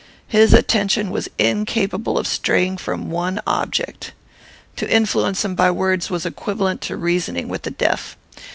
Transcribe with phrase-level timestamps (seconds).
[0.27, 4.13] His attention was incapable of straying from one object.
[4.77, 8.17] To influence him by words was equivalent to reasoning with the deaf.